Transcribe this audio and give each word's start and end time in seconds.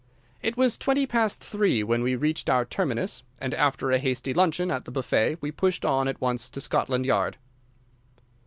It 0.41 0.57
was 0.57 0.79
twenty 0.79 1.05
past 1.05 1.43
three 1.43 1.83
when 1.83 2.01
we 2.01 2.15
reached 2.15 2.49
our 2.49 2.65
terminus, 2.65 3.21
and 3.37 3.53
after 3.53 3.91
a 3.91 3.99
hasty 3.99 4.33
luncheon 4.33 4.71
at 4.71 4.85
the 4.85 4.91
buffet 4.91 5.37
we 5.41 5.51
pushed 5.51 5.85
on 5.85 6.07
at 6.07 6.19
once 6.19 6.49
to 6.49 6.59
Scotland 6.59 7.05
Yard. 7.05 7.37